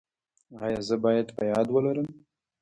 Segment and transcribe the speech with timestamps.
[0.65, 2.09] ایا زه باید په یاد ولرم؟